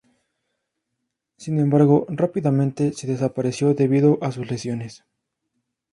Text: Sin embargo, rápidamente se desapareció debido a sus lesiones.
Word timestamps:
Sin 1.37 1.59
embargo, 1.59 2.07
rápidamente 2.09 2.91
se 2.93 3.05
desapareció 3.05 3.75
debido 3.75 4.17
a 4.23 4.31
sus 4.31 4.49
lesiones. 4.49 5.03